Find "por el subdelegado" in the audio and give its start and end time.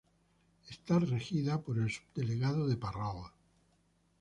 1.61-2.67